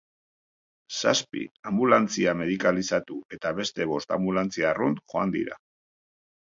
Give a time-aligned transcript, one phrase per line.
[0.99, 5.65] Zazpi anbulantzia medikalizatu eta beste bost anbulantzia arrunt joan dira.